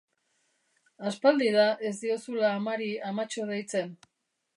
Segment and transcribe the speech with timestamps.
[1.09, 3.93] Aspaldi da ez diozula amari amatxo deitzen.